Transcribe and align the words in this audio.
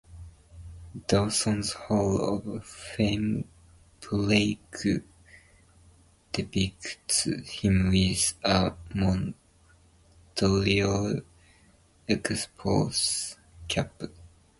Dawson's 1.07 1.73
Hall 1.73 2.43
of 2.55 2.65
Fame 2.65 3.47
plaque 3.99 4.79
depicts 6.33 7.25
him 7.57 7.91
with 7.91 8.33
a 8.43 8.73
Montreal 8.95 11.19
Expos 12.09 13.37
cap. 13.67 14.01